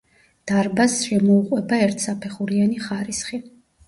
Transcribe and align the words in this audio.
დარბაზს 0.51 1.03
შემოუყვება 1.09 1.79
ერთსაფეხურიანი 1.87 2.81
ხარისხი. 2.87 3.41